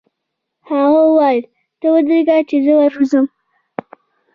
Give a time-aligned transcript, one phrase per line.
[0.69, 1.43] هغه وویل:
[1.79, 3.25] ته ودرېږه چې زه ور ووځم.